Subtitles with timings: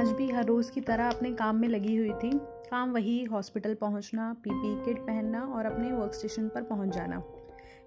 [0.00, 2.30] आज भी हर रोज़ की तरह अपने काम में लगी हुई थी।
[2.70, 7.18] काम वही, हॉस्पिटल पहुँचना, पीपी किट पहनना और अपने वर्क स्टेशन पर पहुँच जाना।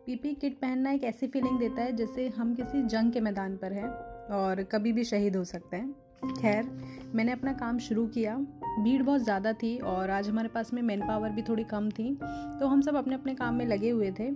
[0.05, 3.73] पीपी किट पहनना एक ऐसी फीलिंग देता है जैसे हम किसी जंग के मैदान पर
[3.73, 3.89] हैं
[4.31, 6.69] और कभी भी शहीद हो सकते हैं। खैर,
[7.15, 8.35] मैंने अपना काम शुरू किया।
[8.79, 12.13] भीड़ बहुत ज़्यादा थी और आज हमारे पास में मैन पावर भी थोड़ी कम थी
[12.59, 14.31] तो हम सब अपने अपने काम में लगे हुए थे।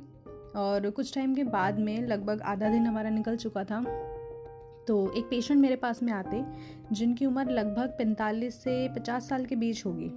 [0.57, 3.83] और कुछ टाइम के बाद में लगभग आधा दिन हमारा निकल चुका था।
[4.87, 6.43] तो एक पेशेंट मेरे पास में आते,
[6.91, 10.11] जिनकी उम्र लगभग 45 से 50 साल के बीच होगी।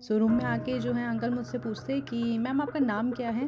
[0.00, 3.46] सो रूम में आके जो है अंकल मुझसे पूछते कि, मैम, आपका नाम क्या है?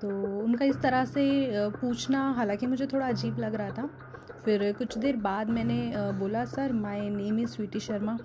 [0.00, 3.90] तो उनका इस तरह से पूछना हालाँकि मुझे थोड़ा अजीब लग रहा था।
[4.44, 8.18] फिर कुछ देर बाद मैंने बोला, sir my name is Sweety Sharma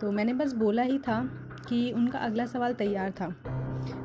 [0.00, 1.30] तो मैंने बस बोला ही था
[1.68, 3.28] कि उनका अगला सवाल तैयार था।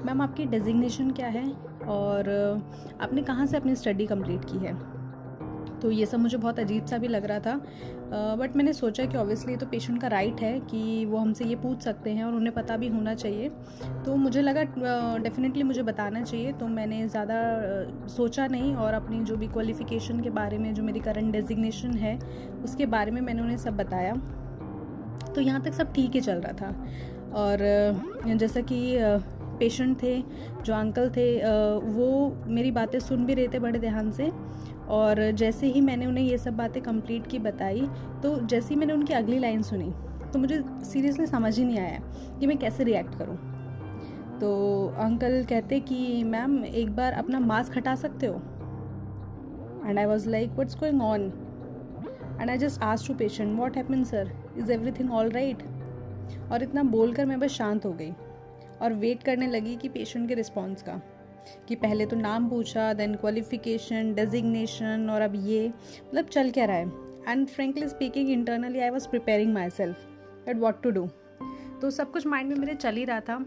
[0.06, 1.52] मैम, आपकी डेजिग्नेशन क्या है?
[1.88, 2.30] और
[3.02, 5.01] आपने कहाँ से अपनी स्टडी कंप्लीट की है?
[5.82, 7.56] तो ये सब मुझे बहुत अजीब सा भी लग रहा था।
[8.38, 11.82] बट मैंने सोचा कि ऑब्वियसली तो पेशेंट का राइट है कि वो हमसे ये पूछ
[11.82, 13.50] सकते हैं और उन्हें पता भी होना चाहिए।
[14.06, 14.64] तो मुझे लगा
[15.20, 17.38] डेफिनेटली मुझे बताना चाहिए। तो मैंने ज़्यादा
[18.10, 22.18] सोचा नहीं और अपनी जो भी क्वालिफ़िकेशन के बारे में, जो मेरी करंट डेजिग्नेशन है,
[22.64, 24.14] उसके बारे में मैंने उन्हें सब बताया।
[25.36, 26.76] तो यहाँ तक सब ठीक ही चल रहा था।
[27.36, 27.58] और
[28.28, 28.80] जैसा कि
[29.62, 30.22] पेशेंट थे,
[30.64, 31.28] जो अंकल थे
[31.90, 32.10] वो
[32.48, 34.32] मेरी बातें सुन भी रहे थे बड़े ध्यान से।
[34.90, 37.88] और जैसे ही मैंने उन्हें ये सब बातें कंप्लीट की, बताई
[38.24, 39.92] तो जैसे ही मैंने उनकी अगली लाइन सुनी
[40.24, 42.00] तो मुझे सीरियसली समझ ही नहीं आया
[42.40, 43.36] कि मैं कैसे रिएक्ट करूँ।
[44.40, 44.52] तो
[45.00, 48.36] अंकल कहते कि मैम एक बार अपना मास्क हटा सकते हो?
[49.86, 51.32] And I was like what's going on
[52.40, 55.64] and I just asked to patient what happen sir is everything all right
[56.52, 58.12] और इतना बोलकर मैं बस शांत हो गई।
[58.82, 61.02] और वेट करने लगी कि पेशेंट के रिस्पॉन्स का।
[61.68, 66.78] कि पहले तो नाम पूछा देन क्वालिफिकेशन डेजिग्नेशन और अब ये। मतलब चल क्या रहा
[66.78, 66.92] है?
[67.28, 70.06] And frankly speaking internally I was preparing myself
[70.46, 71.08] that what to do
[71.82, 73.38] तो सब कुछ माइंड में मेरे चल ही रहा था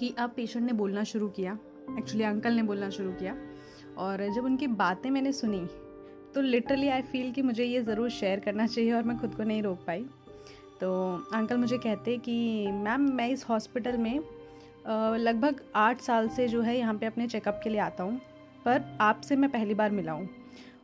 [0.00, 1.58] कि अब पेशेंट ने बोलना शुरू किया।
[1.98, 3.36] एक्चुअली अंकल ने बोलना शुरू किया।
[3.98, 5.66] और जब उनकी बातें मैंने सुनी
[6.34, 9.42] तो लिटरली आई फील कि मुझे ये ज़रूर शेयर करना चाहिए और मैं खुद को
[9.42, 10.04] नहीं रोक पाई।
[10.80, 10.90] तो
[11.34, 14.20] अंकल मुझे कहते कि मैम मैं इस हॉस्पिटल में
[14.88, 18.16] लगभग आठ साल से जो है यहाँ पे अपने चेकअप के लिए आता हूँ,
[18.64, 20.28] पर आपसे मैं पहली बार मिला हूँ।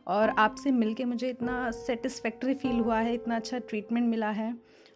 [0.07, 4.53] और आपसे मिल के मुझे इतना सेटिस्फैक्ट्री फील हुआ है, इतना अच्छा ट्रीटमेंट मिला है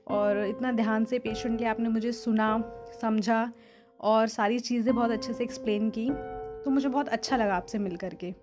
[0.08, 2.62] और इतना ध्यान से पेशेंटली आपने मुझे सुना,
[3.02, 3.52] समझा
[4.00, 6.09] और सारी चीज़ें बहुत अच्छे से एक्सप्लेन की
[6.64, 8.34] तो मुझे बहुत अच्छा लगा आपसे मिल करके।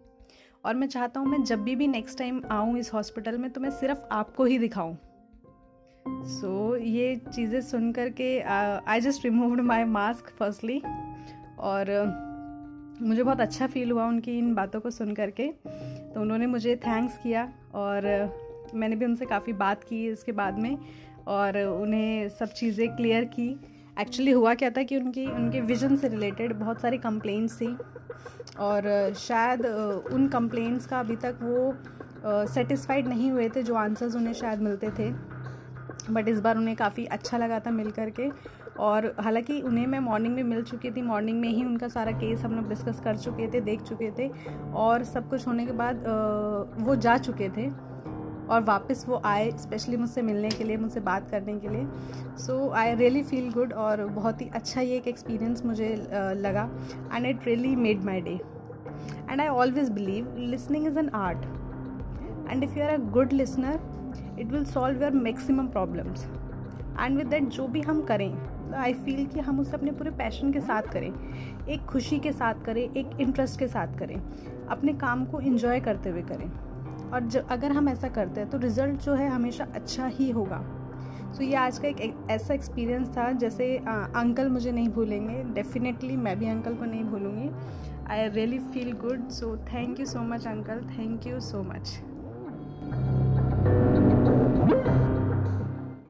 [0.65, 3.61] और मैं चाहता हूँ मैं जब भी भी नेक्स्ट टाइम आऊँ इस हॉस्पिटल में तो
[3.61, 4.97] मैं सिर्फ़ आपको ही दिखाऊँ।
[6.27, 10.81] सो so, ये चीज़ें सुन कर के I just removed my mask firstly
[11.59, 11.91] और
[13.03, 15.47] मुझे बहुत अच्छा फील हुआ उनकी इन बातों को सुन कर के।
[16.15, 18.07] तो उन्होंने मुझे थैंक्स किया और
[18.75, 20.77] मैंने भी उनसे काफ़ी बात की इसके बाद में
[21.27, 23.49] और उन्हें सब चीज़ें क्लियर की।
[24.01, 27.77] एक्चुअली हुआ क्या था कि उनकी उनके विजन से रिलेटेड बहुत सारी कंप्लेंट्स थी
[28.61, 29.67] और शायद
[30.13, 34.91] उन कंप्लेंट्स का अभी तक वो सेटिस्फाइड नहीं हुए थे जो आंसर्स उन्हें शायद मिलते
[34.99, 35.11] थे।
[36.11, 38.29] बट इस बार उन्हें काफ़ी अच्छा लगा था मिल करके।
[38.81, 42.43] और हालाँकि उन्हें मैं मॉर्निंग में मिल चुकी थी मॉर्निंग में ही उनका सारा केस
[42.43, 44.29] हम लोग डिस्कस कर चुके थे, देख चुके थे
[44.77, 46.05] और सब कुछ होने के बाद
[46.79, 47.69] वो जा चुके थे
[48.47, 51.87] और वापस वो आए स्पेशली मुझसे मिलने के लिए, मुझसे बात करने के लिए।
[52.39, 55.95] So I really feel good और बहुत ही अच्छा ये एक एक्सपीरियंस मुझे
[56.37, 56.69] लगा
[57.15, 58.39] and it really made my day
[59.31, 63.95] and I always believe listening is an art and if you are a good listener
[64.39, 66.27] it will solve your maximum problems
[67.01, 68.31] and with that जो भी हम करें
[68.75, 71.13] I feel कि हम उसे अपने पूरे passion के साथ करें
[71.69, 74.17] एक खुशी के साथ करें एक इंटरेस्ट के साथ करें
[74.71, 76.51] अपने काम को इन्जॉय करते हुए करें।
[77.11, 80.59] और जब अगर हम ऐसा करते हैं तो रिज़ल्ट जो है हमेशा अच्छा ही होगा।
[81.27, 85.43] सो so, ये आज का एक ऐसा एक्सपीरियंस था जैसे आ, अंकल मुझे नहीं भूलेंगे।
[85.55, 87.51] डेफिनेटली मैं भी अंकल को नहीं भूलूँगी।
[88.11, 91.99] I really feel good so thank you so much uncle thank you so much